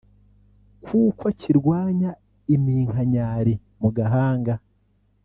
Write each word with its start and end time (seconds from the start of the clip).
kuko 0.85 1.25
kirwanya 1.39 2.11
iminkanyari 2.55 3.53
mu 3.81 3.89
gahanga 3.97 4.53